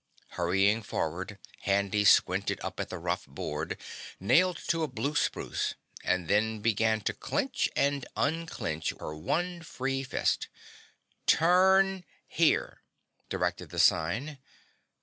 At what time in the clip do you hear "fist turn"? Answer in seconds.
10.01-12.03